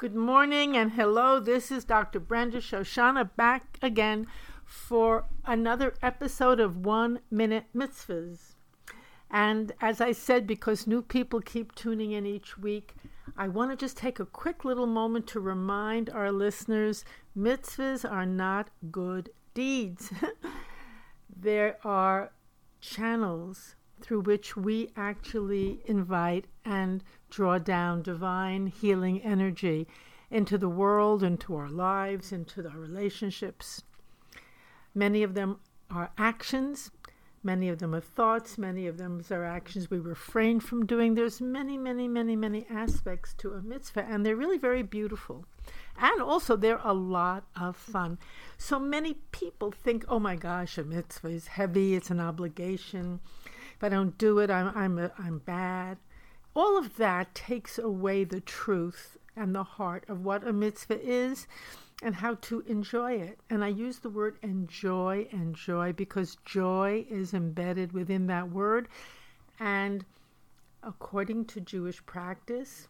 Good 0.00 0.14
morning 0.14 0.78
and 0.78 0.92
hello. 0.92 1.40
This 1.40 1.70
is 1.70 1.84
Dr. 1.84 2.20
Brenda 2.20 2.56
Shoshanna 2.62 3.36
back 3.36 3.78
again 3.82 4.28
for 4.64 5.26
another 5.44 5.92
episode 6.00 6.58
of 6.58 6.86
One 6.86 7.20
Minute 7.30 7.66
Mitzvahs. 7.76 8.54
And 9.30 9.72
as 9.78 10.00
I 10.00 10.12
said, 10.12 10.46
because 10.46 10.86
new 10.86 11.02
people 11.02 11.42
keep 11.42 11.74
tuning 11.74 12.12
in 12.12 12.24
each 12.24 12.56
week, 12.56 12.94
I 13.36 13.48
want 13.48 13.72
to 13.72 13.76
just 13.76 13.98
take 13.98 14.18
a 14.18 14.24
quick 14.24 14.64
little 14.64 14.86
moment 14.86 15.26
to 15.26 15.38
remind 15.38 16.08
our 16.08 16.32
listeners 16.32 17.04
mitzvahs 17.36 18.10
are 18.10 18.24
not 18.24 18.70
good 18.90 19.28
deeds. 19.52 20.10
there 21.36 21.76
are 21.84 22.32
channels 22.80 23.74
through 24.00 24.22
which 24.22 24.56
we 24.56 24.90
actually 24.96 25.82
invite 25.86 26.46
and 26.64 27.02
draw 27.30 27.58
down 27.58 28.02
divine 28.02 28.66
healing 28.66 29.22
energy 29.22 29.86
into 30.30 30.56
the 30.56 30.68
world, 30.68 31.22
into 31.22 31.56
our 31.56 31.68
lives, 31.68 32.32
into 32.32 32.66
our 32.68 32.78
relationships. 32.78 33.82
Many 34.94 35.22
of 35.22 35.34
them 35.34 35.58
are 35.90 36.10
actions, 36.16 36.90
many 37.42 37.68
of 37.68 37.78
them 37.78 37.94
are 37.94 38.00
thoughts, 38.00 38.58
many 38.58 38.86
of 38.86 38.96
them 38.96 39.22
are 39.30 39.44
actions 39.44 39.90
we 39.90 39.98
refrain 39.98 40.60
from 40.60 40.86
doing. 40.86 41.14
There's 41.14 41.40
many, 41.40 41.76
many, 41.76 42.06
many, 42.06 42.36
many 42.36 42.66
aspects 42.70 43.34
to 43.38 43.52
a 43.52 43.62
mitzvah, 43.62 44.04
and 44.04 44.24
they're 44.24 44.36
really 44.36 44.58
very 44.58 44.82
beautiful. 44.82 45.44
And 45.98 46.22
also, 46.22 46.56
they're 46.56 46.80
a 46.82 46.94
lot 46.94 47.44
of 47.58 47.76
fun. 47.76 48.18
So 48.56 48.78
many 48.78 49.14
people 49.32 49.70
think, 49.70 50.04
oh 50.08 50.18
my 50.18 50.36
gosh, 50.36 50.78
a 50.78 50.84
mitzvah 50.84 51.28
is 51.28 51.48
heavy, 51.48 51.94
it's 51.94 52.10
an 52.10 52.20
obligation 52.20 53.20
if 53.80 53.84
I 53.84 53.88
don't 53.88 54.18
do 54.18 54.40
it, 54.40 54.50
I'm 54.50 54.76
I'm 54.76 54.98
a, 54.98 55.10
I'm 55.18 55.38
bad. 55.38 55.96
All 56.54 56.76
of 56.76 56.98
that 56.98 57.34
takes 57.34 57.78
away 57.78 58.24
the 58.24 58.42
truth 58.42 59.16
and 59.34 59.54
the 59.54 59.64
heart 59.64 60.04
of 60.06 60.22
what 60.22 60.46
a 60.46 60.52
mitzvah 60.52 61.00
is 61.00 61.46
and 62.02 62.16
how 62.16 62.34
to 62.42 62.60
enjoy 62.66 63.12
it. 63.12 63.38
And 63.48 63.64
I 63.64 63.68
use 63.68 64.00
the 64.00 64.10
word 64.10 64.36
enjoy, 64.42 65.28
enjoy, 65.30 65.94
because 65.94 66.36
joy 66.44 67.06
is 67.08 67.32
embedded 67.32 67.92
within 67.92 68.26
that 68.26 68.50
word. 68.50 68.86
And 69.58 70.04
according 70.82 71.46
to 71.46 71.60
Jewish 71.62 72.04
practice, 72.04 72.86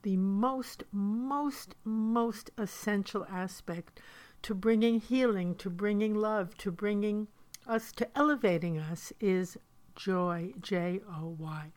the 0.00 0.16
most, 0.16 0.84
most, 0.90 1.74
most 1.84 2.50
essential 2.56 3.26
aspect 3.30 4.00
to 4.40 4.54
bringing 4.54 5.00
healing, 5.00 5.54
to 5.56 5.68
bringing 5.68 6.14
love, 6.14 6.56
to 6.58 6.72
bringing 6.72 7.28
us, 7.66 7.92
to 7.92 8.08
elevating 8.16 8.78
us 8.78 9.12
is 9.20 9.58
joy, 10.00 10.52
J 10.58 11.00
O 11.06 11.36
Y. 11.38 11.72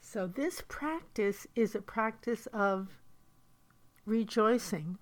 So, 0.00 0.26
this 0.26 0.62
practice 0.68 1.46
is 1.54 1.74
a 1.74 1.82
practice 1.82 2.46
of 2.46 2.98
rejoicing, 4.06 4.98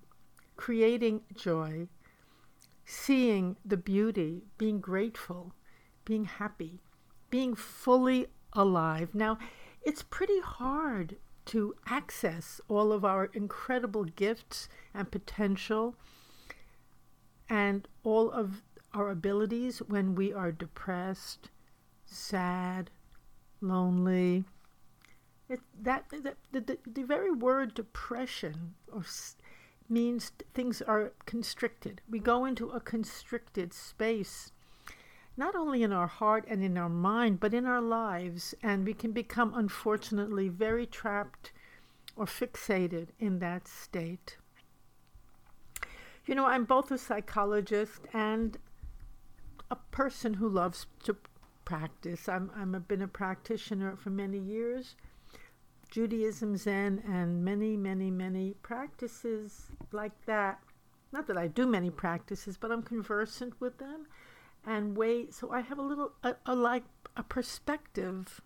creating 0.57 1.21
joy, 1.33 1.87
seeing 2.83 3.55
the 3.63 3.77
beauty, 3.77 4.43
being 4.57 4.81
grateful, 4.81 5.53
being 6.03 6.25
happy, 6.25 6.81
being 7.29 7.55
fully 7.55 8.27
alive. 8.51 9.15
Now, 9.15 9.37
it's 9.81 10.03
pretty 10.03 10.41
hard 10.41 11.15
to 11.45 11.73
access 11.87 12.59
all 12.67 12.91
of 12.91 13.05
our 13.05 13.25
incredible 13.33 14.03
gifts 14.03 14.67
and 14.93 15.09
potential 15.09 15.95
and 17.49 17.87
all 18.03 18.29
of 18.31 18.61
our 18.93 19.09
abilities 19.09 19.79
when 19.79 20.15
we 20.15 20.31
are 20.33 20.51
depressed, 20.51 21.49
sad, 22.13 22.89
lonely. 23.61 24.45
It, 25.49 25.59
that, 25.81 26.05
the, 26.09 26.35
the, 26.51 26.77
the 26.85 27.03
very 27.03 27.31
word 27.31 27.73
depression 27.73 28.75
or 28.91 29.03
means 29.89 30.31
things 30.53 30.81
are 30.81 31.11
constricted. 31.25 32.01
We 32.09 32.19
go 32.19 32.45
into 32.45 32.69
a 32.69 32.79
constricted 32.79 33.73
space, 33.73 34.51
not 35.35 35.55
only 35.55 35.83
in 35.83 35.91
our 35.91 36.07
heart 36.07 36.45
and 36.47 36.63
in 36.63 36.77
our 36.77 36.89
mind, 36.89 37.39
but 37.39 37.53
in 37.53 37.65
our 37.65 37.81
lives, 37.81 38.55
and 38.63 38.85
we 38.85 38.93
can 38.93 39.11
become, 39.11 39.53
unfortunately, 39.55 40.49
very 40.49 40.85
trapped 40.85 41.51
or 42.15 42.25
fixated 42.25 43.07
in 43.19 43.39
that 43.39 43.67
state. 43.67 44.37
You 46.25 46.35
know, 46.35 46.45
I'm 46.45 46.65
both 46.65 46.89
a 46.91 46.97
psychologist 46.97 48.01
and 48.13 48.57
a 49.69 49.75
person 49.75 50.35
who 50.35 50.47
loves 50.47 50.85
to 51.03 51.17
practice. 51.65 52.27
I'm 52.27 52.51
I'm 52.55 52.75
a, 52.75 52.79
been 52.79 53.01
a 53.01 53.07
practitioner 53.07 53.95
for 53.95 54.09
many 54.09 54.39
years. 54.39 54.95
Judaism, 55.89 56.57
Zen, 56.57 57.03
and 57.07 57.45
many, 57.45 57.77
many, 57.77 58.09
many 58.09 58.55
practices 58.63 59.67
like 59.91 60.25
that. 60.25 60.59
Not 61.11 61.27
that 61.27 61.37
I 61.37 61.47
do 61.47 61.67
many 61.67 61.91
practices, 61.91 62.57
but 62.57 62.71
I'm 62.71 62.81
conversant 62.81 63.53
with 63.61 63.77
them, 63.77 64.07
and 64.65 64.97
way. 64.97 65.27
So 65.29 65.51
I 65.51 65.61
have 65.61 65.77
a 65.77 65.83
little, 65.83 66.13
a, 66.23 66.35
a 66.47 66.55
like 66.55 66.85
a 67.15 67.21
perspective 67.21 68.41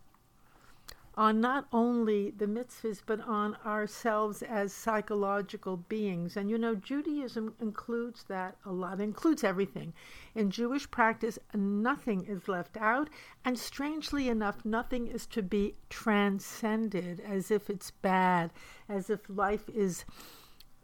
on 1.18 1.42
not 1.42 1.68
only 1.74 2.30
the 2.30 2.46
mitzvahs, 2.46 3.02
but 3.04 3.20
on 3.22 3.58
ourselves 3.66 4.44
as 4.44 4.72
psychological 4.72 5.76
beings. 5.76 6.38
And 6.38 6.48
you 6.48 6.60
know, 6.60 6.76
Judaism 6.76 7.56
includes 7.60 8.24
that 8.26 8.56
a 8.64 8.72
lot, 8.72 9.02
it 9.02 9.04
includes 9.04 9.44
everything. 9.44 9.94
In 10.36 10.52
Jewish 10.52 10.90
practice, 10.92 11.40
nothing 11.56 12.24
is 12.26 12.48
left 12.48 12.78
out, 12.78 13.10
and 13.44 13.58
strangely 13.58 14.30
enough, 14.30 14.64
nothing 14.64 15.08
is 15.08 15.26
to 15.28 15.42
be 15.42 15.76
transcended 15.90 17.20
as 17.20 17.50
if 17.50 17.68
it's 17.68 17.90
bad, 17.90 18.52
as 18.88 19.10
if 19.10 19.22
life 19.28 19.68
is 19.70 20.06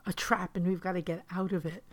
a 0.07 0.13
trap 0.13 0.57
and 0.57 0.65
we've 0.65 0.81
got 0.81 0.93
to 0.93 1.01
get 1.01 1.23
out 1.31 1.51
of 1.51 1.65
it 1.65 1.83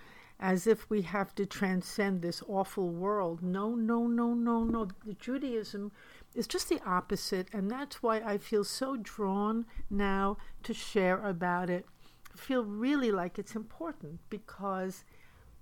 as 0.41 0.67
if 0.67 0.89
we 0.89 1.03
have 1.03 1.35
to 1.35 1.45
transcend 1.45 2.23
this 2.23 2.43
awful 2.49 2.89
world. 2.89 3.43
No, 3.43 3.75
no, 3.75 4.07
no, 4.07 4.33
no, 4.33 4.65
no. 4.65 4.89
The 5.05 5.13
Judaism 5.15 5.93
is 6.35 6.47
just 6.47 6.69
the 6.69 6.81
opposite, 6.87 7.49
and 7.53 7.71
that's 7.71 8.03
why 8.03 8.19
I 8.21 8.39
feel 8.39 8.65
so 8.65 8.97
drawn 8.97 9.67
now 9.89 10.37
to 10.63 10.73
share 10.73 11.21
about 11.23 11.69
it. 11.69 11.87
I 12.33 12.37
feel 12.37 12.65
really 12.65 13.11
like 13.11 13.39
it's 13.39 13.57
important 13.57 14.21
because 14.31 15.05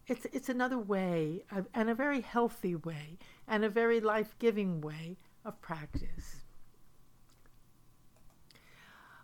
it's 0.06 0.26
it's 0.32 0.48
another 0.48 0.78
way 0.78 1.44
of, 1.50 1.66
and 1.74 1.88
a 1.88 1.94
very 1.94 2.20
healthy 2.20 2.74
way 2.74 3.18
and 3.46 3.64
a 3.64 3.68
very 3.68 4.00
life-giving 4.00 4.80
way 4.80 5.16
of 5.44 5.60
practice. 5.62 6.44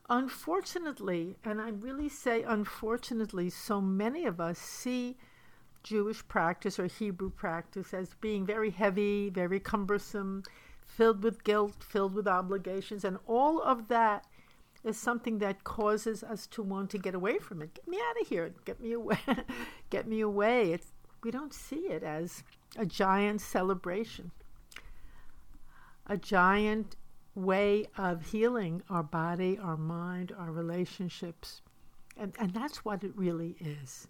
Unfortunately, 0.09 1.37
and 1.44 1.61
I 1.61 1.71
really 1.71 2.09
say 2.09 2.43
unfortunately, 2.43 3.50
so 3.50 3.81
many 3.81 4.26
of 4.26 4.41
us 4.41 4.59
see 4.59 5.16
Jewish 5.82 6.26
practice 6.28 6.78
or 6.78 6.87
Hebrew 6.87 7.31
practice 7.31 7.94
as 7.94 8.15
being 8.21 8.44
very 8.47 8.71
heavy, 8.71 9.31
very 9.31 9.61
cumbersome, 9.61 10.43
filled 10.84 11.22
with 11.22 11.44
guilt, 11.44 11.82
filled 11.82 12.14
with 12.14 12.28
obligations, 12.28 13.04
and 13.04 13.18
all 13.26 13.60
of 13.62 13.88
that 13.88 14.26
is 14.84 14.98
something 14.98 15.38
that 15.38 15.64
causes 15.64 16.22
us 16.22 16.46
to 16.46 16.62
want 16.62 16.90
to 16.90 16.98
get 16.98 17.14
away 17.14 17.38
from 17.38 17.62
it. 17.62 17.74
Get 17.74 17.88
me 17.88 17.98
out 17.98 18.20
of 18.20 18.28
here. 18.28 18.52
Get 18.64 18.80
me 18.80 18.92
away. 18.92 19.18
get 19.90 20.06
me 20.06 20.20
away. 20.20 20.72
It's, 20.72 20.92
we 21.22 21.30
don't 21.30 21.54
see 21.54 21.86
it 21.88 22.02
as 22.02 22.42
a 22.76 22.84
giant 22.84 23.40
celebration, 23.40 24.30
a 26.06 26.18
giant 26.18 26.96
way 27.34 27.86
of 27.96 28.30
healing 28.30 28.82
our 28.90 29.02
body, 29.02 29.58
our 29.58 29.76
mind, 29.76 30.32
our 30.38 30.52
relationships. 30.52 31.62
And, 32.16 32.34
and 32.38 32.52
that's 32.52 32.84
what 32.84 33.02
it 33.02 33.16
really 33.16 33.56
is. 33.58 34.06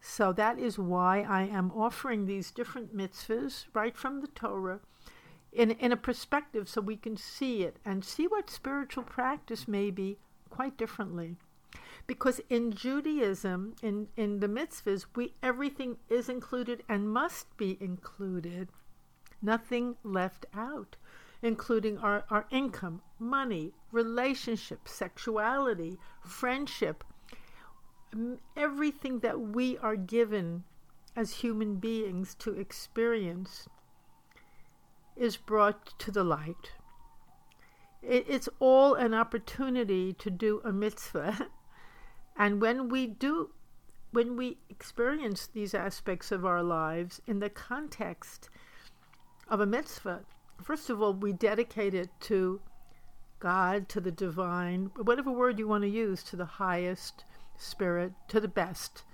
So 0.00 0.32
that 0.32 0.58
is 0.58 0.78
why 0.78 1.20
I 1.20 1.42
am 1.42 1.70
offering 1.72 2.24
these 2.24 2.50
different 2.50 2.96
mitzvahs 2.96 3.66
right 3.74 3.94
from 3.94 4.22
the 4.22 4.28
Torah 4.28 4.80
in, 5.52 5.72
in 5.72 5.92
a 5.92 5.96
perspective 5.96 6.68
so 6.68 6.80
we 6.80 6.96
can 6.96 7.16
see 7.16 7.62
it 7.62 7.76
and 7.84 8.04
see 8.04 8.26
what 8.26 8.50
spiritual 8.50 9.02
practice 9.02 9.66
may 9.66 9.90
be 9.90 10.18
quite 10.48 10.76
differently. 10.76 11.36
Because 12.06 12.40
in 12.48 12.72
Judaism, 12.72 13.74
in, 13.82 14.08
in 14.16 14.40
the 14.40 14.48
mitzvahs, 14.48 15.06
we 15.14 15.34
everything 15.42 15.98
is 16.08 16.28
included 16.28 16.82
and 16.88 17.10
must 17.10 17.56
be 17.56 17.76
included, 17.80 18.68
nothing 19.40 19.96
left 20.02 20.46
out, 20.54 20.96
including 21.42 21.98
our, 21.98 22.24
our 22.30 22.46
income, 22.50 23.02
money, 23.18 23.72
relationship, 23.92 24.88
sexuality, 24.88 25.98
friendship, 26.24 27.04
everything 28.56 29.20
that 29.20 29.40
we 29.40 29.78
are 29.78 29.96
given 29.96 30.64
as 31.14 31.32
human 31.34 31.76
beings 31.76 32.34
to 32.36 32.52
experience 32.52 33.68
is 35.16 35.36
brought 35.36 35.98
to 35.98 36.10
the 36.10 36.24
light. 36.24 36.72
it's 38.02 38.48
all 38.60 38.94
an 38.94 39.12
opportunity 39.12 40.12
to 40.14 40.30
do 40.30 40.62
a 40.64 40.72
mitzvah. 40.72 41.48
and 42.36 42.60
when 42.60 42.88
we 42.88 43.06
do, 43.06 43.50
when 44.10 44.36
we 44.36 44.56
experience 44.70 45.46
these 45.46 45.74
aspects 45.74 46.32
of 46.32 46.46
our 46.46 46.62
lives 46.62 47.20
in 47.26 47.40
the 47.40 47.50
context 47.50 48.48
of 49.48 49.60
a 49.60 49.66
mitzvah, 49.66 50.22
first 50.62 50.88
of 50.88 51.02
all, 51.02 51.12
we 51.12 51.32
dedicate 51.32 51.92
it 51.92 52.08
to 52.20 52.60
God, 53.38 53.88
to 53.90 54.00
the 54.00 54.12
divine, 54.12 54.90
whatever 54.96 55.30
word 55.30 55.58
you 55.58 55.68
want 55.68 55.82
to 55.82 55.88
use, 55.88 56.22
to 56.24 56.36
the 56.36 56.44
highest 56.44 57.24
spirit 57.60 58.12
to 58.28 58.40
the 58.40 58.48
best 58.48 59.04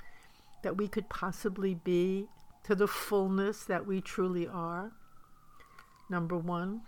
that 0.63 0.77
we 0.77 0.89
could 0.89 1.09
possibly 1.09 1.75
be, 1.75 2.29
to 2.65 2.75
the 2.75 2.89
fullness 2.89 3.65
that 3.65 3.87
we 3.87 4.01
truly 4.01 4.47
are. 4.47 4.93
Number 6.09 6.37
one. 6.37 6.83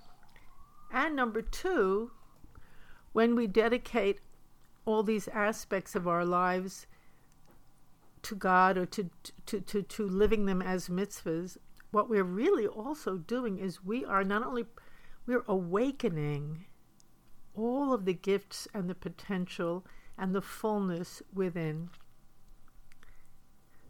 And 0.93 1.17
number 1.17 1.43
two, 1.43 2.13
when 3.13 3.35
we 3.35 3.47
dedicate 3.47 4.21
all 4.85 5.03
these 5.03 5.29
aspects 5.29 5.95
of 5.95 6.09
our 6.09 6.25
lives 6.25 6.87
to 8.23 8.35
God 8.35 8.79
or 8.79 8.87
to, 8.87 9.11
to, 9.47 9.61
to, 9.61 9.83
to 9.83 10.07
living 10.07 10.47
them 10.47 10.63
as 10.63 10.89
mitzvahs, 10.89 11.59
what 11.91 12.09
we're 12.09 12.25
really 12.25 12.67
also 12.67 13.17
doing 13.17 13.59
is 13.59 13.85
we 13.85 14.05
are 14.05 14.25
not 14.25 14.47
only 14.47 14.65
we're 15.27 15.45
awakening 15.47 16.65
all 17.55 17.93
of 17.93 18.05
the 18.05 18.15
gifts 18.15 18.69
and 18.73 18.89
the 18.89 18.95
potential 18.95 19.85
and 20.17 20.35
the 20.35 20.41
fullness 20.41 21.23
within. 21.35 21.91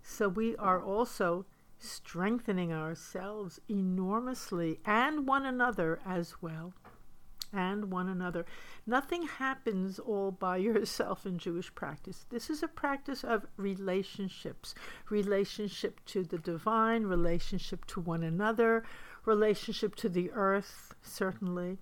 So 0.03 0.29
we 0.29 0.57
are 0.57 0.83
also 0.83 1.47
strengthening 1.79 2.73
ourselves 2.73 3.61
enormously 3.69 4.81
and 4.85 5.27
one 5.27 5.47
another 5.47 6.01
as 6.05 6.41
well 6.43 6.73
and 7.53 7.91
one 7.91 8.09
another. 8.09 8.45
Nothing 8.87 9.23
happens 9.23 9.99
all 9.99 10.31
by 10.31 10.57
yourself 10.69 11.27
in 11.27 11.39
Jewish 11.39 11.75
practice. 11.75 12.27
This 12.31 12.51
is 12.51 12.63
a 12.63 12.69
practice 12.69 13.25
of 13.25 13.47
relationships 13.57 14.75
relationship 15.11 16.05
to 16.07 16.25
the 16.25 16.39
divine, 16.39 17.05
relationship 17.05 17.85
to 17.87 18.01
one 18.01 18.23
another, 18.23 18.85
relationship 19.25 19.95
to 19.97 20.09
the 20.09 20.31
earth, 20.33 20.95
certainly, 21.03 21.79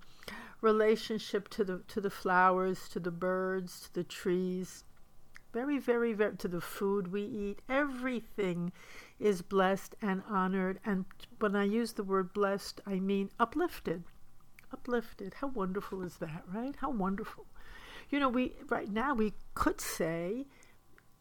relationship 0.61 1.49
to 1.49 1.63
the, 1.63 1.81
to 1.87 2.01
the 2.01 2.09
flowers, 2.09 2.87
to 2.89 2.99
the 2.99 3.11
birds, 3.11 3.81
to 3.81 3.93
the 3.93 4.03
trees. 4.03 4.83
Very, 5.57 5.79
very, 5.79 6.13
very, 6.13 6.35
to 6.37 6.47
the 6.47 6.61
food 6.61 7.11
we 7.11 7.23
eat. 7.23 7.63
Everything 7.67 8.71
is 9.19 9.41
blessed 9.41 9.95
and 10.03 10.21
honored. 10.29 10.79
And 10.85 11.05
when 11.39 11.55
I 11.55 11.63
use 11.63 11.93
the 11.93 12.03
word 12.03 12.31
blessed, 12.31 12.79
I 12.85 12.99
mean 12.99 13.31
uplifted 13.39 14.03
uplifted. 14.71 15.33
How 15.41 15.47
wonderful 15.47 16.03
is 16.03 16.17
that, 16.17 16.43
right? 16.53 16.75
How 16.75 16.91
wonderful. 16.91 17.47
You 18.11 18.19
know, 18.19 18.29
we 18.29 18.53
right 18.69 18.87
now 18.87 19.15
we 19.15 19.33
could 19.55 19.81
say 19.81 20.45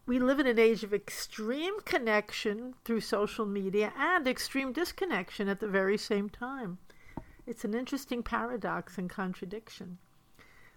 we 0.05 0.19
live 0.19 0.39
in 0.39 0.47
an 0.47 0.59
age 0.59 0.85
of 0.85 0.93
extreme 0.93 1.81
connection 1.87 2.75
through 2.85 3.01
social 3.01 3.47
media 3.47 3.91
and 3.99 4.29
extreme 4.29 4.71
disconnection 4.71 5.49
at 5.49 5.61
the 5.61 5.67
very 5.67 5.97
same 5.97 6.29
time. 6.29 6.77
It's 7.47 7.65
an 7.65 7.73
interesting 7.73 8.23
paradox 8.23 8.99
and 8.99 9.09
contradiction. 9.09 9.97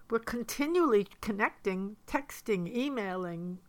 We're 0.09 0.19
continually 0.19 1.07
connecting, 1.21 1.97
texting, 2.07 2.67
emailing, 2.73 3.59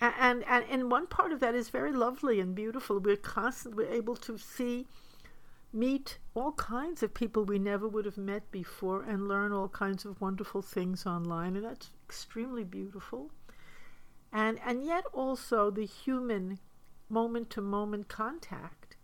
and, 0.00 0.44
and, 0.44 0.64
and 0.70 0.90
one 0.90 1.06
part 1.06 1.32
of 1.32 1.40
that 1.40 1.54
is 1.54 1.68
very 1.68 1.92
lovely 1.92 2.40
and 2.40 2.54
beautiful. 2.54 2.98
We're 2.98 3.16
constantly 3.16 3.86
able 3.86 4.16
to 4.16 4.38
see 4.38 4.86
meet 5.72 6.18
all 6.34 6.52
kinds 6.52 7.02
of 7.02 7.14
people 7.14 7.44
we 7.44 7.58
never 7.58 7.86
would 7.86 8.04
have 8.04 8.18
met 8.18 8.50
before 8.50 9.02
and 9.02 9.28
learn 9.28 9.52
all 9.52 9.68
kinds 9.68 10.04
of 10.04 10.20
wonderful 10.20 10.62
things 10.62 11.06
online 11.06 11.54
and 11.54 11.64
that's 11.64 11.90
extremely 12.08 12.64
beautiful. 12.64 13.30
And 14.32 14.58
and 14.64 14.84
yet 14.84 15.04
also 15.12 15.70
the 15.70 15.86
human 15.86 16.58
moment 17.08 17.50
to 17.50 17.60
moment 17.60 18.08
contact 18.08 18.96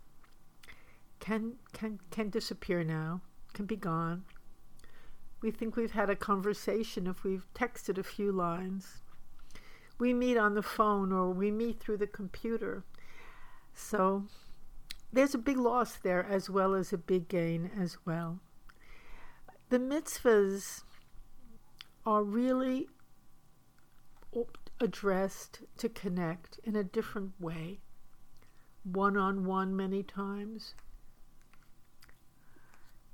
can 1.20 1.54
can 1.72 2.00
can 2.10 2.31
disappear 2.31 2.82
now 2.82 3.20
can 3.52 3.66
be 3.66 3.76
gone 3.76 4.25
we 5.46 5.52
think 5.52 5.76
we've 5.76 5.93
had 5.93 6.10
a 6.10 6.16
conversation 6.16 7.06
if 7.06 7.25
we've 7.25 7.46
texted 7.54 7.96
a 7.96 8.02
few 8.02 8.31
lines 8.32 9.00
we 9.98 10.12
meet 10.12 10.37
on 10.37 10.54
the 10.54 10.62
phone 10.62 11.12
or 11.12 11.31
we 11.31 11.50
meet 11.50 11.81
through 11.81 11.96
the 11.96 12.06
computer 12.06 12.84
so 13.72 14.25
there's 15.12 15.34
a 15.34 15.38
big 15.38 15.56
loss 15.56 15.96
there 15.96 16.26
as 16.28 16.50
well 16.50 16.75
as 16.75 16.93
a 16.93 16.98
big 16.98 17.28
gain 17.28 17.70
as 17.78 17.96
well. 18.04 18.40
The 19.69 19.78
mitzvahs 19.78 20.82
are 22.04 22.22
really 22.22 22.88
addressed 24.81 25.62
to 25.78 25.88
connect 25.88 26.60
in 26.64 26.76
a 26.76 26.84
different 26.84 27.32
way, 27.40 27.81
one 28.84 29.16
on 29.16 29.46
one 29.46 29.75
many 29.75 30.02
times. 30.02 30.75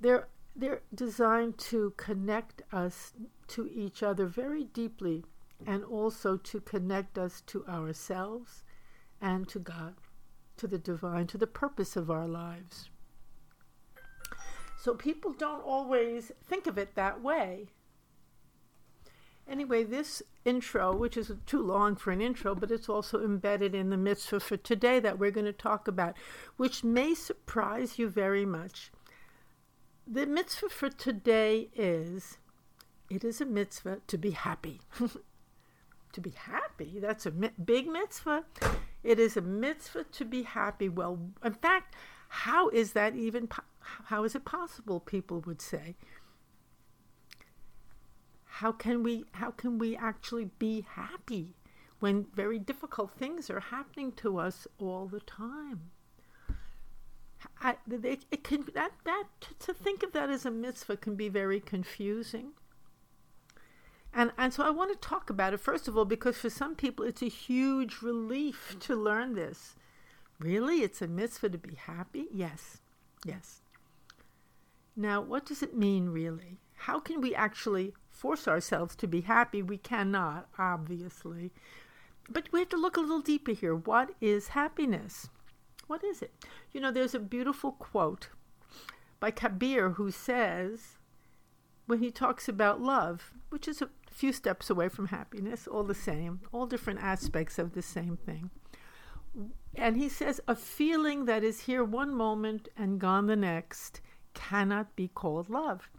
They're, 0.01 0.27
they're 0.55 0.83
designed 0.95 1.59
to 1.59 1.93
connect 1.97 2.63
us 2.73 3.13
to 3.49 3.69
each 3.73 4.03
other 4.03 4.27
very 4.27 4.65
deeply 4.65 5.25
and 5.67 5.85
also 5.85 6.37
to 6.37 6.61
connect 6.61 7.19
us 7.19 7.41
to 7.43 7.65
ourselves 7.67 8.65
and 9.21 9.49
to 9.49 9.59
God 9.59 9.95
to 10.57 10.67
the 10.67 10.79
divine, 10.79 11.27
to 11.29 11.39
the 11.39 11.47
purpose 11.47 11.97
of 11.97 12.11
our 12.11 12.29
lives. 12.29 12.91
So 14.79 14.95
people 14.95 15.33
don't 15.33 15.65
always 15.65 16.33
think 16.47 16.67
of 16.67 16.77
it 16.77 16.95
that 16.95 17.23
way. 17.23 17.69
Anyway, 19.49 19.83
this 19.85 20.23
intro, 20.45 20.95
which 20.95 21.17
is 21.17 21.33
too 21.47 21.63
long 21.63 21.97
for 21.97 22.11
an 22.11 22.21
intro, 22.21 22.55
but 22.55 22.71
it's 22.71 22.89
also 22.89 23.25
embedded 23.25 23.75
in 23.75 23.91
the 23.91 23.97
mitzvah 23.97 24.41
for 24.41 24.57
today 24.57 25.01
that 25.01 25.19
we're 25.19 25.31
going 25.31 25.47
to 25.47 25.53
talk 25.53 25.89
about, 25.89 26.17
which 26.57 26.85
may 26.85 27.15
surprise 27.15 27.99
you 27.99 28.09
very 28.09 28.47
much. 28.47 28.93
The 30.13 30.27
mitzvah 30.27 30.69
for 30.69 30.91
today 30.91 31.71
is 31.75 32.37
it 33.09 33.25
is 33.25 33.41
a 33.41 33.47
mitzvah 33.47 34.01
to 34.09 34.19
be 34.19 34.33
happy. 34.33 34.83
to 36.13 36.21
be 36.21 36.33
happy, 36.33 36.99
that's 37.01 37.25
a 37.25 37.31
big 37.31 37.89
mitzvah. 37.89 38.45
It 39.03 39.19
is 39.19 39.39
a 39.39 39.41
mitzvah 39.41 40.05
to 40.05 40.25
be 40.27 40.43
happy. 40.43 40.91
Well, 40.91 41.19
in 41.43 41.55
fact, 41.55 41.95
how 42.29 42.69
is 42.69 42.93
that 42.93 43.17
even? 43.17 43.47
Po- 43.47 43.63
how 43.81 44.25
is 44.25 44.35
it 44.35 44.45
possible? 44.45 45.01
People 45.01 45.41
would 45.47 45.63
say. 45.63 45.97
How 48.45 48.71
can 48.71 49.03
we? 49.03 49.25
How 49.33 49.51
can 49.51 49.79
we 49.79 49.97
actually 49.97 50.51
be 50.59 50.83
happy 50.83 51.55
when 52.01 52.27
very 52.35 52.59
difficult 52.59 53.13
things 53.13 53.49
are 53.49 53.61
happening 53.61 54.13
to 54.17 54.37
us 54.37 54.67
all 54.79 55.07
the 55.07 55.21
time? 55.21 55.91
I, 57.61 57.77
it, 57.91 58.25
it 58.31 58.45
can 58.45 58.67
that 58.75 58.93
that 59.05 59.25
to 59.61 59.75
think 59.75 60.03
of 60.03 60.13
that 60.13 60.31
as 60.31 60.45
a 60.45 60.51
mitzvah 60.51 60.97
can 60.97 61.17
be 61.17 61.29
very 61.29 61.61
confusing. 61.61 62.53
And, 64.15 64.33
and 64.37 64.53
so 64.53 64.63
I 64.63 64.71
want 64.71 64.93
to 64.93 65.09
talk 65.09 65.31
about 65.31 65.55
it, 65.55 65.61
first 65.61 65.89
of 65.89 65.97
all, 65.97 66.05
because 66.05 66.37
for 66.37 66.51
some 66.51 66.75
people 66.75 67.05
it's 67.05 67.23
a 67.23 67.29
huge 67.29 68.03
relief 68.03 68.77
to 68.81 68.95
learn 68.95 69.35
this. 69.35 69.75
Really? 70.39 70.83
It's 70.83 71.01
a 71.01 71.09
mitzvah 71.09 71.51
to 71.51 71.59
be 71.59 71.77
happy? 71.77 72.27
Yes. 72.33 72.79
Yes. 73.25 73.63
Now, 74.97 75.21
what 75.21 75.47
does 75.47 75.63
it 75.63 75.77
mean, 75.77 76.11
really? 76.11 76.59
How 76.75 77.01
can 77.01 77.21
we 77.21 77.35
actually 77.35 77.95
force 78.11 78.47
ourselves 78.47 78.95
to 78.97 79.07
be 79.07 79.23
happy? 79.23 79.63
We 79.63 79.79
cannot, 79.79 80.49
obviously. 80.59 81.53
But 82.29 82.53
we 82.53 82.61
have 82.61 82.69
to 82.71 82.77
look 82.77 82.97
a 82.97 83.01
little 83.01 83.21
deeper 83.21 83.53
here. 83.53 83.75
What 83.75 84.11
is 84.21 84.49
happiness? 84.49 85.29
What 85.93 86.05
is 86.05 86.23
it? 86.23 86.33
You 86.73 86.81
know, 86.81 86.91
there's 86.91 87.15
a 87.15 87.19
beautiful 87.19 87.73
quote 87.73 88.31
by 89.21 89.31
Kabir 89.31 89.91
who 89.91 90.11
says, 90.11 90.97
when 91.85 91.99
he 91.99 92.11
talks 92.11 92.49
about 92.49 92.81
love, 92.81 93.35
which 93.51 93.69
is 93.69 93.83
a 93.83 93.91
few 94.11 94.33
steps 94.33 94.71
away 94.71 94.89
from 94.89 95.09
happiness, 95.09 95.67
all 95.67 95.85
the 95.85 95.95
same, 95.95 96.41
all 96.51 96.65
different 96.65 97.03
aspects 97.03 97.59
of 97.59 97.75
the 97.75 97.83
same 97.83 98.17
thing. 98.17 98.49
And 99.75 99.99
he 99.99 100.09
says, 100.09 100.41
a 100.49 100.57
feeling 100.57 101.27
that 101.27 101.45
is 101.45 101.61
here 101.61 101.85
one 101.85 102.15
moment 102.15 102.71
and 102.75 102.99
gone 102.99 103.27
the 103.27 103.37
next 103.37 104.01
cannot 104.33 104.97
be 104.97 105.09
called 105.09 105.51
love. 105.51 105.91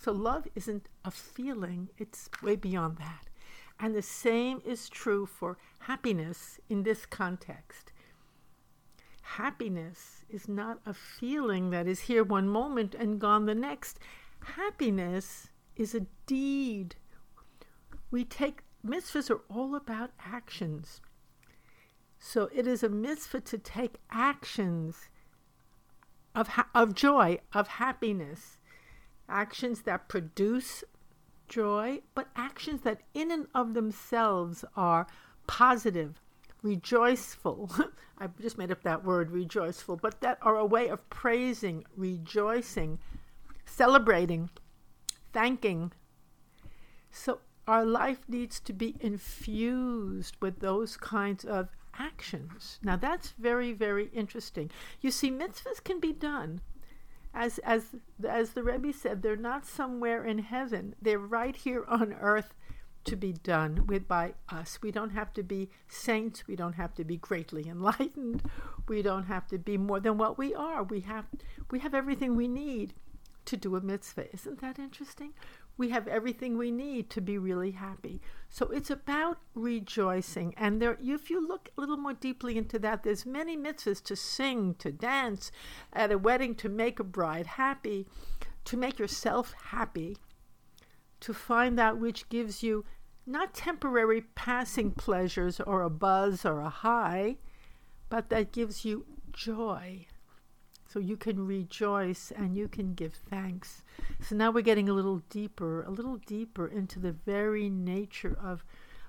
So, 0.00 0.12
love 0.12 0.48
isn't 0.54 0.88
a 1.04 1.10
feeling, 1.10 1.90
it's 1.98 2.30
way 2.42 2.56
beyond 2.56 2.96
that. 2.96 3.28
And 3.78 3.94
the 3.94 4.00
same 4.00 4.62
is 4.64 4.88
true 4.88 5.26
for 5.26 5.58
happiness 5.80 6.58
in 6.70 6.84
this 6.84 7.04
context. 7.04 7.91
Happiness 9.36 10.24
is 10.28 10.48
not 10.48 10.80
a 10.84 10.92
feeling 10.92 11.70
that 11.70 11.86
is 11.86 12.00
here 12.00 12.24
one 12.24 12.48
moment 12.48 12.94
and 12.94 13.20
gone 13.20 13.46
the 13.46 13.54
next. 13.54 13.98
Happiness 14.56 15.48
is 15.76 15.94
a 15.94 16.06
deed 16.26 16.96
we 18.12 18.24
take 18.24 18.62
mitzvahs 18.86 19.30
are 19.30 19.40
all 19.48 19.74
about 19.74 20.10
actions. 20.24 21.00
So 22.18 22.48
it 22.54 22.68
is 22.68 22.84
a 22.84 22.88
mitzvah 22.88 23.40
to 23.40 23.58
take 23.58 23.96
actions 24.10 25.08
of, 26.34 26.48
ha- 26.48 26.68
of 26.74 26.94
joy, 26.94 27.40
of 27.52 27.66
happiness, 27.66 28.58
actions 29.28 29.82
that 29.82 30.08
produce 30.08 30.84
joy, 31.48 32.02
but 32.14 32.28
actions 32.36 32.82
that 32.82 33.00
in 33.14 33.30
and 33.32 33.48
of 33.54 33.74
themselves 33.74 34.64
are 34.76 35.06
positive, 35.46 36.20
rejoiceful. 36.62 37.70
I 38.18 38.28
just 38.40 38.58
made 38.58 38.70
up 38.70 38.82
that 38.82 39.04
word, 39.04 39.30
rejoiceful, 39.30 39.96
but 39.96 40.20
that 40.20 40.38
are 40.42 40.56
a 40.56 40.64
way 40.64 40.88
of 40.88 41.08
praising, 41.10 41.84
rejoicing, 41.96 42.98
celebrating, 43.64 44.50
thanking. 45.32 45.92
So 47.10 47.40
our 47.66 47.84
life 47.84 48.20
needs 48.28 48.60
to 48.60 48.72
be 48.72 48.96
infused 49.00 50.36
with 50.40 50.60
those 50.60 50.96
kinds 50.96 51.44
of 51.44 51.68
actions. 51.98 52.78
Now 52.82 52.96
that's 52.96 53.30
very, 53.30 53.72
very 53.72 54.08
interesting. 54.12 54.70
You 55.00 55.10
see, 55.10 55.30
mitzvahs 55.30 55.82
can 55.82 56.00
be 56.00 56.12
done. 56.12 56.60
As 57.34 57.58
as 57.60 57.94
as 58.28 58.50
the 58.50 58.62
Rebbe 58.62 58.92
said, 58.92 59.22
they're 59.22 59.36
not 59.36 59.66
somewhere 59.66 60.22
in 60.24 60.38
heaven. 60.38 60.94
They're 61.00 61.18
right 61.18 61.56
here 61.56 61.84
on 61.88 62.12
earth 62.12 62.54
to 63.04 63.16
be 63.16 63.32
done 63.32 63.86
with 63.86 64.06
by 64.06 64.34
us. 64.48 64.78
We 64.82 64.90
don't 64.90 65.10
have 65.10 65.32
to 65.34 65.42
be 65.42 65.70
saints. 65.88 66.46
We 66.46 66.56
don't 66.56 66.74
have 66.74 66.94
to 66.94 67.04
be 67.04 67.16
greatly 67.16 67.68
enlightened. 67.68 68.42
We 68.88 69.02
don't 69.02 69.24
have 69.24 69.46
to 69.48 69.58
be 69.58 69.76
more 69.76 70.00
than 70.00 70.18
what 70.18 70.38
we 70.38 70.54
are. 70.54 70.82
We 70.82 71.00
have 71.00 71.26
we 71.70 71.80
have 71.80 71.94
everything 71.94 72.36
we 72.36 72.48
need 72.48 72.94
to 73.44 73.56
do 73.56 73.76
a 73.76 73.80
mitzvah. 73.80 74.32
Isn't 74.32 74.60
that 74.60 74.78
interesting? 74.78 75.32
We 75.76 75.88
have 75.88 76.06
everything 76.06 76.56
we 76.56 76.70
need 76.70 77.10
to 77.10 77.20
be 77.20 77.38
really 77.38 77.72
happy. 77.72 78.20
So 78.48 78.66
it's 78.66 78.90
about 78.90 79.38
rejoicing. 79.54 80.54
And 80.56 80.80
there 80.80 80.98
if 81.02 81.30
you 81.30 81.46
look 81.46 81.70
a 81.76 81.80
little 81.80 81.96
more 81.96 82.14
deeply 82.14 82.56
into 82.56 82.78
that, 82.80 83.02
there's 83.02 83.26
many 83.26 83.56
mitzvahs 83.56 84.02
to 84.04 84.16
sing, 84.16 84.74
to 84.76 84.92
dance, 84.92 85.50
at 85.92 86.12
a 86.12 86.18
wedding 86.18 86.54
to 86.56 86.68
make 86.68 87.00
a 87.00 87.04
bride 87.04 87.46
happy, 87.46 88.06
to 88.64 88.76
make 88.76 88.98
yourself 88.98 89.54
happy 89.70 90.18
to 91.22 91.32
find 91.32 91.78
that 91.78 91.98
which 91.98 92.28
gives 92.28 92.62
you 92.62 92.84
not 93.24 93.54
temporary 93.54 94.22
passing 94.34 94.90
pleasures 94.90 95.60
or 95.60 95.82
a 95.82 95.90
buzz 95.90 96.44
or 96.44 96.60
a 96.60 96.68
high, 96.68 97.36
but 98.08 98.28
that 98.28 98.52
gives 98.52 98.84
you 98.84 99.06
joy. 99.32 100.06
So 100.88 100.98
you 100.98 101.16
can 101.16 101.46
rejoice 101.46 102.32
and 102.36 102.56
you 102.56 102.68
can 102.68 102.94
give 102.94 103.14
thanks. 103.14 103.82
So 104.20 104.34
now 104.34 104.50
we're 104.50 104.62
getting 104.62 104.88
a 104.88 104.94
little 104.94 105.22
deeper, 105.30 105.82
a 105.82 105.90
little 105.90 106.16
deeper 106.16 106.66
into 106.66 106.98
the 106.98 107.12
very 107.12 107.70
nature 107.70 108.36
of, 108.42 108.64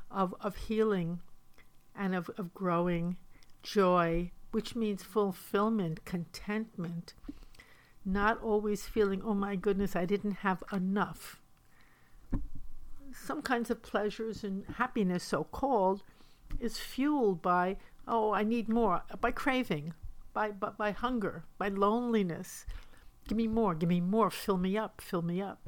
of, 0.09 0.35
of 0.39 0.55
healing 0.55 1.19
and 1.95 2.15
of, 2.15 2.29
of 2.37 2.53
growing 2.53 3.17
joy, 3.63 4.31
which 4.51 4.75
means 4.75 5.01
fulfillment, 5.01 6.05
contentment, 6.05 7.15
not 8.05 8.41
always 8.41 8.85
feeling, 8.85 9.21
oh 9.25 9.33
my 9.33 9.55
goodness, 9.55 9.95
I 9.95 10.05
didn't 10.05 10.37
have 10.37 10.63
enough 10.71 11.41
some 13.13 13.41
kinds 13.41 13.69
of 13.69 13.81
pleasures 13.81 14.43
and 14.43 14.65
happiness, 14.77 15.23
so 15.23 15.43
called, 15.43 16.03
is 16.59 16.77
fueled 16.77 17.41
by, 17.41 17.77
oh, 18.07 18.33
I 18.33 18.43
need 18.43 18.69
more, 18.69 19.03
by 19.21 19.31
craving, 19.31 19.93
by, 20.33 20.51
by, 20.51 20.69
by 20.69 20.91
hunger, 20.91 21.43
by 21.57 21.69
loneliness. 21.69 22.65
Give 23.27 23.37
me 23.37 23.47
more, 23.47 23.75
give 23.75 23.89
me 23.89 24.01
more, 24.01 24.29
fill 24.29 24.57
me 24.57 24.77
up, 24.77 25.01
fill 25.01 25.21
me 25.21 25.41
up. 25.41 25.61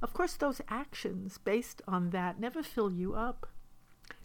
Of 0.00 0.12
course, 0.12 0.34
those 0.34 0.60
actions 0.68 1.38
based 1.38 1.82
on 1.88 2.10
that 2.10 2.38
never 2.38 2.62
fill 2.62 2.92
you 2.92 3.14
up. 3.14 3.48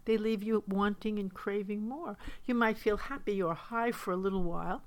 They 0.06 0.18
leave 0.18 0.44
you 0.44 0.64
wanting 0.68 1.20
and 1.20 1.34
craving 1.34 1.88
more. 1.88 2.18
You 2.46 2.56
might 2.56 2.78
feel 2.78 2.98
happy 2.98 3.42
or 3.42 3.56
high 3.56 3.92
for 3.92 4.12
a 4.12 4.18
little 4.18 4.44
while, 4.44 4.84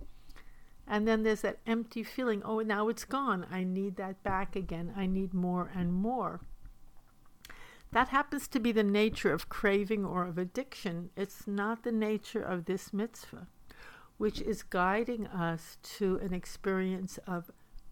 and 0.87 1.06
then 1.06 1.23
there's 1.23 1.42
that 1.42 1.59
empty 1.66 2.02
feeling 2.02 2.42
oh, 2.44 2.61
now 2.61 2.88
it's 2.88 3.04
gone. 3.04 3.47
I 3.50 3.64
need 3.64 3.97
that 3.97 4.23
back 4.23 4.56
again. 4.56 4.92
I 4.97 5.06
need 5.06 5.35
more 5.35 5.70
and 5.75 5.92
more. 5.92 6.40
That 7.92 8.09
happens 8.09 8.47
to 8.49 8.61
be 8.61 8.70
the 8.70 8.85
nature 8.85 9.32
of 9.32 9.49
craving 9.49 10.04
or 10.04 10.25
of 10.25 10.38
addiction. 10.38 11.11
It's 11.16 11.47
not 11.47 11.82
the 11.82 11.92
nature 11.92 12.42
of 12.42 12.66
this 12.66 12.92
mitzvah, 12.92 13.49
which 14.16 14.40
is 14.40 14.62
guiding 14.62 15.26
us 15.26 15.76
to 15.99 16.16
an 16.23 16.32
experience 16.32 17.18
of 17.26 17.50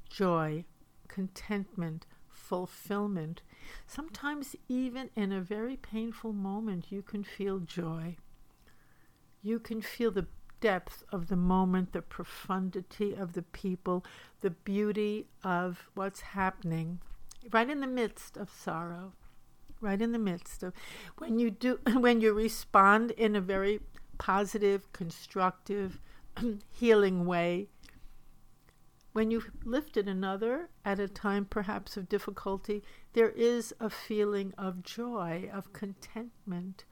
joy, 0.08 0.64
contentment, 1.08 2.06
fulfillment. 2.28 3.42
Sometimes, 3.88 4.54
even 4.68 5.10
in 5.16 5.32
a 5.32 5.40
very 5.40 5.76
painful 5.76 6.32
moment, 6.32 6.92
you 6.92 7.02
can 7.02 7.24
feel 7.24 7.58
joy. 7.58 8.16
You 9.42 9.58
can 9.58 9.82
feel 9.82 10.12
the 10.12 10.26
depth 10.60 11.02
of 11.10 11.26
the 11.26 11.36
moment, 11.36 11.92
the 11.92 12.02
profundity 12.02 13.14
of 13.14 13.32
the 13.32 13.42
people, 13.42 14.04
the 14.40 14.50
beauty 14.50 15.26
of 15.42 15.88
what's 15.94 16.20
happening 16.20 17.00
right 17.52 17.70
in 17.70 17.80
the 17.80 17.86
midst 17.86 18.36
of 18.36 18.50
sorrow 18.50 19.12
right 19.80 20.00
in 20.00 20.12
the 20.12 20.18
midst 20.18 20.62
of 20.62 20.72
when 21.18 21.38
you 21.38 21.50
do 21.50 21.78
when 21.94 22.20
you 22.20 22.32
respond 22.32 23.10
in 23.12 23.36
a 23.36 23.40
very 23.40 23.80
positive, 24.18 24.92
constructive, 24.92 25.98
healing 26.70 27.24
way. 27.24 27.68
When 29.12 29.30
you've 29.30 29.50
lifted 29.64 30.06
another 30.06 30.68
at 30.84 31.00
a 31.00 31.08
time 31.08 31.44
perhaps 31.44 31.96
of 31.96 32.08
difficulty, 32.08 32.84
there 33.14 33.30
is 33.30 33.74
a 33.80 33.90
feeling 33.90 34.52
of 34.58 34.82
joy, 34.82 35.50
of 35.52 35.72
contentment, 35.72 36.84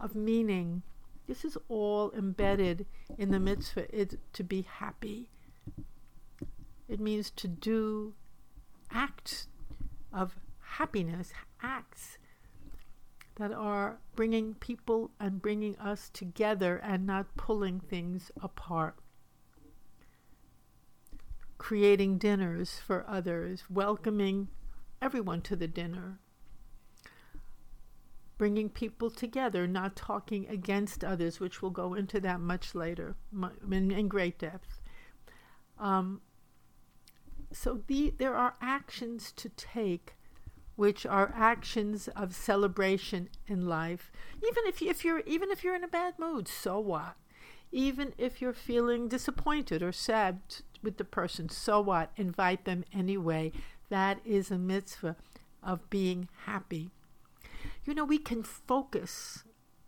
of 0.00 0.14
meaning. 0.14 0.82
This 1.26 1.44
is 1.44 1.58
all 1.68 2.12
embedded 2.12 2.86
in 3.16 3.30
the 3.30 3.40
mitzvah 3.40 3.86
it, 3.98 4.18
to 4.34 4.44
be 4.44 4.62
happy. 4.62 5.30
It 6.88 7.00
means 7.00 7.30
to 7.32 7.48
do 7.48 8.14
acts 8.90 9.48
of 10.12 10.36
happiness, 10.60 11.32
that 13.38 13.52
are 13.52 14.00
bringing 14.16 14.54
people 14.54 15.10
and 15.20 15.40
bringing 15.40 15.76
us 15.78 16.10
together 16.12 16.76
and 16.78 17.06
not 17.06 17.36
pulling 17.36 17.80
things 17.80 18.30
apart. 18.42 18.96
Creating 21.56 22.18
dinners 22.18 22.80
for 22.84 23.04
others, 23.08 23.64
welcoming 23.70 24.48
everyone 25.00 25.40
to 25.42 25.56
the 25.56 25.68
dinner, 25.68 26.18
bringing 28.36 28.68
people 28.68 29.10
together, 29.10 29.66
not 29.66 29.96
talking 29.96 30.48
against 30.48 31.04
others, 31.04 31.40
which 31.40 31.60
we'll 31.60 31.70
go 31.70 31.94
into 31.94 32.20
that 32.20 32.40
much 32.40 32.74
later 32.74 33.16
in, 33.70 33.90
in 33.90 34.08
great 34.08 34.38
depth. 34.38 34.80
Um, 35.78 36.20
so 37.52 37.82
the, 37.86 38.14
there 38.18 38.34
are 38.34 38.54
actions 38.60 39.32
to 39.32 39.48
take 39.50 40.14
which 40.78 41.04
are 41.04 41.34
actions 41.34 42.06
of 42.14 42.32
celebration 42.32 43.28
in 43.48 43.66
life. 43.66 44.12
Even 44.36 44.62
if, 44.64 44.80
you, 44.80 44.88
if 44.88 45.04
you're 45.04 45.24
even 45.26 45.50
if 45.50 45.64
you're 45.64 45.74
in 45.74 45.82
a 45.82 45.88
bad 45.88 46.16
mood, 46.20 46.46
so 46.46 46.78
what? 46.78 47.16
Even 47.72 48.12
if 48.16 48.40
you're 48.40 48.52
feeling 48.52 49.08
disappointed 49.08 49.82
or 49.82 49.90
sad 49.90 50.38
with 50.80 50.96
the 50.96 51.04
person, 51.04 51.48
so 51.48 51.80
what? 51.80 52.12
Invite 52.16 52.64
them 52.64 52.84
anyway. 52.92 53.50
That 53.88 54.20
is 54.24 54.52
a 54.52 54.56
mitzvah 54.56 55.16
of 55.64 55.90
being 55.90 56.28
happy. 56.44 56.90
You 57.84 57.92
know, 57.92 58.04
we 58.04 58.18
can 58.18 58.44
focus, 58.44 59.42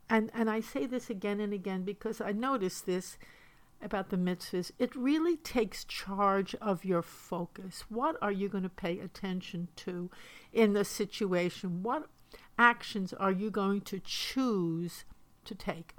and, 0.08 0.28
and 0.34 0.50
I 0.50 0.58
say 0.58 0.86
this 0.86 1.08
again 1.08 1.38
and 1.38 1.52
again 1.52 1.84
because 1.84 2.20
I 2.20 2.32
notice 2.32 2.80
this 2.80 3.16
about 3.82 4.10
the 4.10 4.16
mitzvahs, 4.16 4.70
it 4.78 4.94
really 4.94 5.36
takes 5.36 5.84
charge 5.84 6.54
of 6.56 6.84
your 6.84 7.02
focus. 7.02 7.84
What 7.88 8.16
are 8.20 8.32
you 8.32 8.48
going 8.48 8.64
to 8.64 8.68
pay 8.68 8.98
attention 8.98 9.68
to 9.76 10.10
in 10.52 10.72
the 10.72 10.84
situation? 10.84 11.82
What 11.82 12.08
actions 12.58 13.12
are 13.12 13.32
you 13.32 13.50
going 13.50 13.80
to 13.82 14.00
choose 14.00 15.04
to 15.44 15.54
take? 15.54 15.94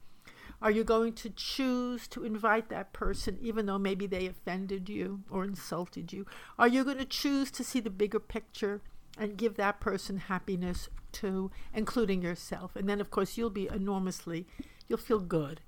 Are 0.62 0.70
you 0.70 0.84
going 0.84 1.14
to 1.14 1.30
choose 1.32 2.08
to 2.10 2.24
invite 2.24 2.70
that 2.70 2.94
person 2.94 3.40
even 3.42 3.66
though 3.66 3.80
maybe 3.80 4.06
they 4.06 4.28
offended 4.28 4.90
you 4.90 5.24
or 5.30 5.44
insulted 5.44 6.14
you? 6.14 6.28
Are 6.60 6.68
you 6.68 6.84
going 6.84 7.00
to 7.00 7.06
choose 7.06 7.50
to 7.52 7.64
see 7.64 7.80
the 7.80 7.90
bigger 7.90 8.20
picture 8.20 8.82
and 9.18 9.38
give 9.38 9.56
that 9.56 9.80
person 9.80 10.18
happiness 10.18 10.88
too, 11.12 11.50
including 11.74 12.22
yourself? 12.22 12.76
And 12.76 12.88
then, 12.88 13.02
of 13.02 13.10
course, 13.10 13.38
you'll 13.38 13.50
be 13.50 13.70
enormously, 13.70 14.46
you'll 14.88 15.00
feel 15.00 15.20
good 15.20 15.62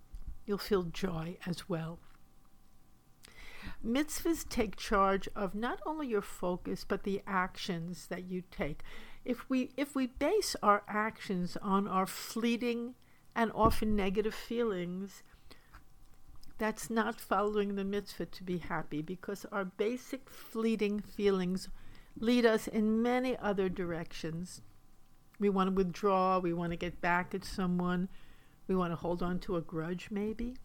you'll 0.46 0.58
feel 0.58 0.84
joy 0.84 1.38
as 1.46 1.70
well. 1.70 2.00
Mitzvahs 3.86 4.48
take 4.48 4.76
charge 4.76 5.30
of 5.36 5.56
not 5.56 5.80
only 5.86 6.08
your 6.08 6.22
focus 6.22 6.86
but 6.88 7.04
the 7.04 7.22
actions 7.26 8.08
that 8.08 8.26
you 8.26 8.44
take. 8.52 8.82
If 9.26 9.50
we 9.50 9.72
if 9.78 9.96
we 9.96 10.08
base 10.08 10.56
our 10.62 10.84
actions 10.88 11.58
on 11.62 11.88
our 11.88 12.06
fleeting 12.06 12.96
and 13.36 13.52
often 13.56 13.96
negative 13.96 14.36
feelings, 14.36 15.24
that's 16.58 16.90
not 16.90 17.20
following 17.20 17.76
the 17.76 17.84
mitzvah 17.84 18.28
to 18.28 18.44
be 18.44 18.58
happy 18.58 19.02
because 19.02 19.46
our 19.52 19.66
basic 19.66 20.30
fleeting 20.30 21.00
feelings 21.00 21.70
lead 22.20 22.46
us 22.46 22.68
in 22.68 23.02
many 23.02 23.38
other 23.38 23.70
directions. 23.70 24.62
We 25.40 25.50
want 25.50 25.70
to 25.70 25.76
withdraw, 25.76 26.40
we 26.40 26.54
want 26.54 26.72
to 26.72 26.78
get 26.78 27.02
back 27.02 27.34
at 27.34 27.44
someone, 27.44 28.08
we 28.68 28.76
want 28.76 28.92
to 28.92 28.96
hold 28.96 29.22
on 29.22 29.40
to 29.40 29.58
a 29.58 29.62
grudge, 29.62 30.08
maybe. 30.12 30.56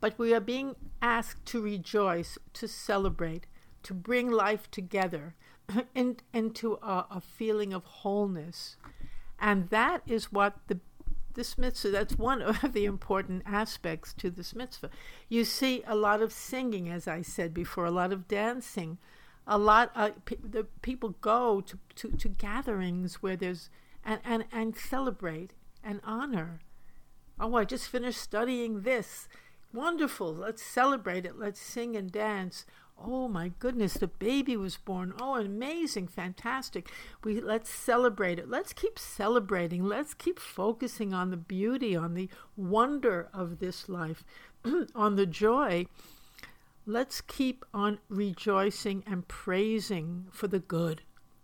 But 0.00 0.18
we 0.18 0.32
are 0.34 0.40
being 0.40 0.76
asked 1.02 1.44
to 1.46 1.60
rejoice, 1.60 2.38
to 2.54 2.66
celebrate, 2.66 3.46
to 3.82 3.94
bring 3.94 4.30
life 4.30 4.70
together 4.70 5.34
in, 5.94 6.16
into 6.32 6.78
a, 6.82 7.06
a 7.10 7.20
feeling 7.20 7.72
of 7.72 7.84
wholeness. 7.84 8.76
And 9.38 9.68
that 9.68 10.02
is 10.06 10.32
what 10.32 10.56
the 10.68 10.80
this 11.34 11.56
mitzvah, 11.56 11.90
that's 11.90 12.18
one 12.18 12.42
of 12.42 12.72
the 12.72 12.84
important 12.84 13.42
aspects 13.46 14.12
to 14.14 14.30
this 14.30 14.54
mitzvah. 14.54 14.90
You 15.28 15.44
see 15.44 15.82
a 15.86 15.94
lot 15.94 16.22
of 16.22 16.32
singing, 16.32 16.88
as 16.88 17.06
I 17.06 17.22
said 17.22 17.54
before, 17.54 17.84
a 17.84 17.90
lot 17.90 18.12
of 18.12 18.26
dancing, 18.26 18.98
a 19.46 19.56
lot 19.56 19.90
uh, 19.94 20.10
the 20.42 20.66
people 20.82 21.14
go 21.20 21.60
to, 21.60 21.78
to, 21.96 22.10
to 22.10 22.28
gatherings 22.28 23.22
where 23.22 23.36
there's 23.36 23.70
and, 24.04 24.20
and, 24.24 24.44
and 24.52 24.76
celebrate 24.76 25.52
and 25.82 26.00
honor. 26.04 26.60
Oh, 27.38 27.54
I 27.54 27.64
just 27.64 27.88
finished 27.88 28.20
studying 28.20 28.82
this. 28.82 29.28
Wonderful. 29.72 30.34
Let's 30.34 30.62
celebrate 30.62 31.24
it. 31.24 31.38
Let's 31.38 31.60
sing 31.60 31.96
and 31.96 32.10
dance. 32.10 32.66
Oh 33.02 33.28
my 33.28 33.52
goodness, 33.58 33.94
the 33.94 34.08
baby 34.08 34.58
was 34.58 34.76
born. 34.76 35.14
Oh, 35.18 35.36
amazing, 35.36 36.08
fantastic. 36.08 36.90
We 37.24 37.40
let's 37.40 37.70
celebrate 37.70 38.38
it. 38.38 38.50
Let's 38.50 38.74
keep 38.74 38.98
celebrating. 38.98 39.84
Let's 39.84 40.12
keep 40.12 40.38
focusing 40.38 41.14
on 41.14 41.30
the 41.30 41.38
beauty, 41.38 41.96
on 41.96 42.12
the 42.12 42.28
wonder 42.56 43.30
of 43.32 43.58
this 43.58 43.88
life, 43.88 44.22
on 44.94 45.16
the 45.16 45.24
joy. 45.24 45.86
Let's 46.84 47.22
keep 47.22 47.64
on 47.72 48.00
rejoicing 48.10 49.02
and 49.06 49.26
praising 49.26 50.26
for 50.30 50.48
the 50.48 50.58
good. 50.58 51.02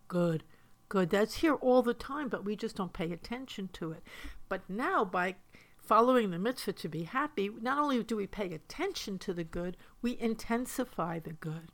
Good. 0.09 0.43
Good. 0.89 1.11
That's 1.11 1.37
here 1.37 1.55
all 1.55 1.83
the 1.83 1.95
time, 1.95 2.29
but 2.29 2.45
we 2.45 2.57
just 2.57 2.77
don't 2.77 2.93
pay 2.93 3.13
attention 3.13 3.69
to 3.75 3.93
it. 3.93 4.03
But 4.49 4.69
now 4.69 5.05
by 5.05 5.37
following 5.79 6.31
the 6.31 6.39
mitzvah 6.39 6.73
to 6.73 6.89
be 6.89 7.05
happy, 7.05 7.51
not 7.61 7.79
only 7.79 8.03
do 8.03 8.17
we 8.17 8.27
pay 8.27 8.53
attention 8.53 9.19
to 9.21 9.33
the 9.33 9.45
good, 9.45 9.77
we 10.03 10.19
intensify 10.19 11.19
the 11.19 11.33
good. 11.33 11.71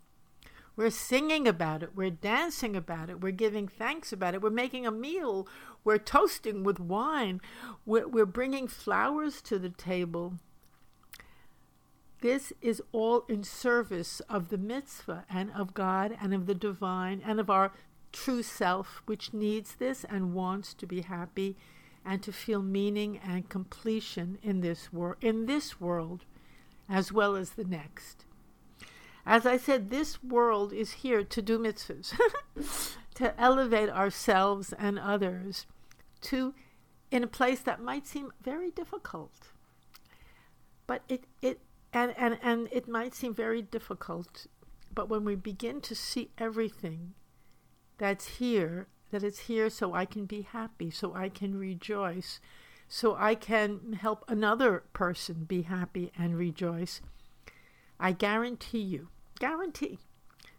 We're 0.75 0.91
singing 0.91 1.47
about 1.47 1.83
it, 1.83 1.91
we're 1.95 2.11
dancing 2.11 2.75
about 2.75 3.11
it, 3.11 3.21
we're 3.21 3.33
giving 3.33 3.69
thanks 3.69 4.11
about 4.11 4.35
it, 4.35 4.41
we're 4.41 4.49
making 4.49 4.87
a 4.87 4.91
meal, 4.91 5.47
we're 5.85 5.99
toasting 5.99 6.65
with 6.65 6.81
wine, 6.81 7.43
we're, 7.85 8.09
we're 8.09 8.25
bringing 8.25 8.67
flowers 8.69 9.43
to 9.43 9.59
the 9.59 9.69
table. 9.69 10.35
This 12.23 12.55
is 12.63 12.81
all 12.93 13.25
in 13.29 13.43
service 13.43 14.21
of 14.31 14.49
the 14.49 14.57
mitzvah 14.57 15.27
and 15.29 15.51
of 15.53 15.75
God 15.75 16.17
and 16.23 16.33
of 16.33 16.47
the 16.47 16.55
divine 16.55 17.21
and 17.23 17.39
of 17.39 17.51
our 17.51 17.73
true 18.13 18.43
self, 18.43 19.03
which 19.07 19.33
needs 19.33 19.77
this 19.77 20.05
and 20.05 20.35
wants 20.35 20.75
to 20.75 20.87
be 20.87 21.03
happy 21.03 21.57
and 22.05 22.23
to 22.23 22.33
feel 22.33 22.63
meaning 22.63 23.21
and 23.25 23.49
completion 23.49 24.39
in 24.43 24.61
this 24.61 24.89
in 25.21 25.47
this 25.47 25.81
world 25.81 26.25
as 26.89 27.13
well 27.13 27.37
as 27.37 27.51
the 27.51 27.65
next. 27.65 28.25
As 29.25 29.47
I 29.47 29.57
said, 29.57 29.89
this 29.89 30.23
world 30.23 30.73
is 30.73 30.93
here 30.93 31.23
to 31.23 31.43
do 31.43 31.59
mitzvahs, 31.59 32.13
to 33.15 33.41
elevate 33.41 33.89
ourselves 33.89 34.73
and 34.73 34.99
others 34.99 35.67
to 36.23 36.55
in 37.11 37.23
a 37.23 37.29
place 37.29 37.61
that 37.61 37.81
might 37.81 38.07
seem 38.07 38.33
very 38.43 38.71
difficult. 38.71 39.53
But 40.87 41.03
it, 41.09 41.25
it 41.41 41.61
and, 41.93 42.15
and, 42.17 42.39
and 42.43 42.69
it 42.73 42.89
might 42.89 43.15
seem 43.15 43.35
very 43.35 43.63
difficult, 43.63 44.47
but 44.93 45.09
when 45.09 45.25
we 45.25 45.35
begin 45.35 45.81
to 45.83 45.95
see 45.95 46.31
everything 46.39 47.15
that's 48.03 48.39
here 48.39 48.89
that 49.13 49.23
it's 49.23 49.39
here 49.39 49.71
so 49.71 49.95
I 49.95 50.07
can 50.07 50.27
be 50.27 50.43
happy, 50.43 50.91
so 50.91 51.15
I 51.15 51.29
can 51.29 51.57
rejoice, 51.57 52.41
so 52.89 53.15
I 53.15 53.37
can 53.37 53.93
help 53.93 54.25
another 54.27 54.83
person 54.93 55.45
be 55.45 55.63
happy 55.63 56.11
and 56.19 56.37
rejoice. 56.37 57.01
I 58.01 58.11
guarantee 58.11 58.81
you, 58.81 59.11
guarantee, 59.39 60.01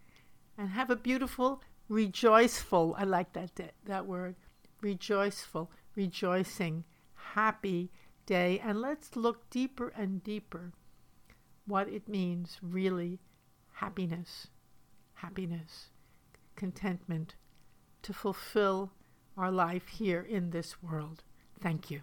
And 0.57 0.71
have 0.71 0.89
a 0.89 0.97
beautiful, 0.97 1.61
rejoiceful, 1.91 2.95
I 2.97 3.05
like 3.05 3.35
that, 3.35 3.51
that 3.85 4.07
word, 4.07 4.37
rejoiceful, 4.81 5.71
rejoicing, 5.95 6.85
happy 7.35 7.91
day. 8.27 8.61
And 8.63 8.81
let's 8.81 9.17
look 9.17 9.49
deeper 9.51 9.93
and 9.97 10.23
deeper 10.23 10.73
what 11.67 11.89
it 11.89 12.09
means 12.09 12.59
really 12.63 13.21
happiness, 13.75 14.49
happiness, 15.15 15.91
contentment 16.55 17.35
to 18.03 18.13
fulfill 18.13 18.93
our 19.37 19.51
life 19.51 19.89
here 19.89 20.23
in 20.23 20.51
this 20.51 20.83
world. 20.83 21.23
Thank 21.61 21.91
you. 21.91 22.03